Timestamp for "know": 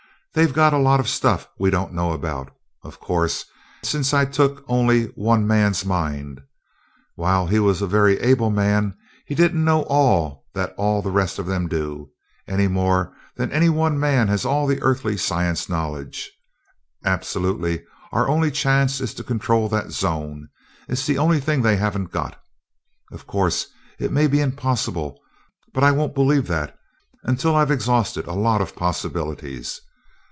1.93-2.13, 9.65-9.81